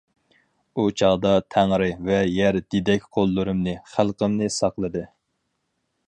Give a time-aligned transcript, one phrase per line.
[0.75, 5.05] ئۇ چاغدا تەڭرى ۋە يەر دېدەك قوللىرىمنى، خەلقىمنى ساقلىدى.